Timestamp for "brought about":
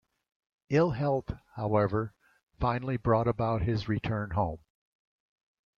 2.97-3.61